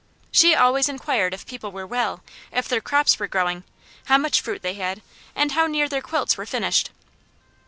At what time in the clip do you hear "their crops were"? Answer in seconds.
2.67-3.27